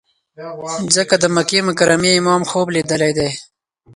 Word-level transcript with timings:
ځکه 0.95 1.15
د 1.19 1.25
مکې 1.35 1.59
مکرمې 1.67 2.11
امام 2.19 2.41
خوب 2.49 2.67
لیدلی 2.75 3.11
دی. 3.17 3.29